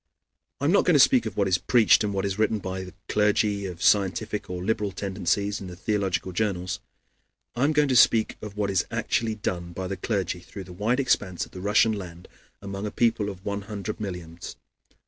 I 0.59 0.65
am 0.65 0.71
not 0.71 0.83
going 0.85 0.95
to 0.95 0.99
speak 0.99 1.27
of 1.27 1.37
what 1.37 1.47
is 1.47 1.59
preached 1.59 2.03
and 2.03 2.11
what 2.11 2.25
is 2.25 2.39
written 2.39 2.57
by 2.57 2.91
clergy 3.07 3.67
of 3.67 3.83
scientific 3.83 4.49
or 4.49 4.63
liberal 4.63 4.91
tendencies 4.91 5.61
in 5.61 5.67
the 5.67 5.75
theological 5.75 6.31
journals. 6.31 6.79
I 7.55 7.65
am 7.65 7.71
going 7.71 7.87
to 7.87 7.95
speak 7.95 8.35
of 8.41 8.57
what 8.57 8.71
is 8.71 8.83
actually 8.89 9.35
done 9.35 9.73
by 9.73 9.85
the 9.87 9.97
clergy 9.97 10.39
through 10.39 10.63
the 10.63 10.73
wide 10.73 10.99
expanse 10.99 11.45
of 11.45 11.51
the 11.51 11.61
Russian 11.61 11.91
land 11.93 12.27
among 12.63 12.87
a 12.87 12.89
people 12.91 13.29
of 13.29 13.45
one 13.45 13.61
hundred 13.61 13.99
millions. 13.99 14.55